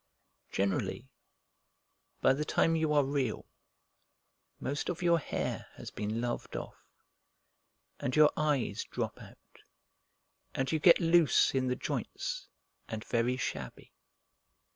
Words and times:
Generally, 0.49 1.11
by 2.21 2.33
the 2.33 2.43
time 2.43 2.75
you 2.75 2.91
are 2.91 3.03
Real, 3.03 3.45
most 4.59 4.89
of 4.89 5.03
your 5.03 5.19
hair 5.19 5.67
has 5.75 5.91
been 5.91 6.19
loved 6.19 6.55
off, 6.55 6.73
and 7.99 8.15
your 8.15 8.31
eyes 8.35 8.83
drop 8.83 9.21
out 9.21 9.37
and 10.55 10.71
you 10.71 10.79
get 10.79 10.99
loose 10.99 11.53
in 11.53 11.67
the 11.67 11.75
joints 11.75 12.47
and 12.87 13.05
very 13.05 13.37
shabby. 13.37 13.91